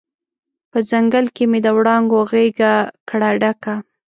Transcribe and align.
په 0.71 0.79
ځنګل 0.89 1.25
کې 1.35 1.43
مې 1.51 1.59
د 1.65 1.67
وړانګو 1.77 2.19
غیږ 2.31 2.59
کړه 3.09 3.29
ډکه 3.41 3.73